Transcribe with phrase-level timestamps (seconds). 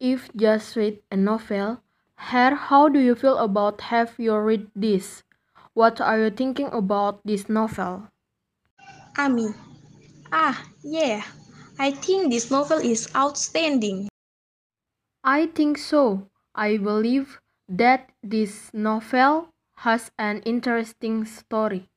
[0.00, 1.82] If just read a novel,
[2.16, 5.22] Her, how do you feel about have you read this?
[5.74, 8.08] What are you thinking about this novel?
[9.18, 9.48] Ami.
[10.32, 11.22] Ah, yeah.
[11.78, 14.08] I think this novel is outstanding.
[15.24, 16.30] I think so.
[16.54, 17.38] I believe
[17.68, 21.90] that this novel has an interesting story.